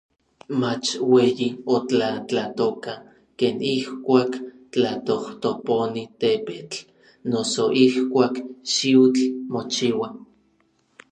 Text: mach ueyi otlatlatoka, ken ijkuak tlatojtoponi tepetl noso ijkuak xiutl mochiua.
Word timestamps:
mach 0.61 0.87
ueyi 1.13 1.47
otlatlatoka, 1.75 2.93
ken 3.39 3.55
ijkuak 3.75 4.31
tlatojtoponi 4.71 6.03
tepetl 6.19 6.79
noso 7.31 7.63
ijkuak 7.83 8.35
xiutl 8.71 9.23
mochiua. 9.53 10.09